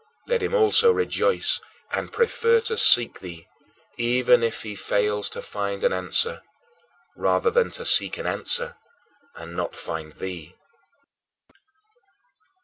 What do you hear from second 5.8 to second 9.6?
an answer, rather than to seek an answer and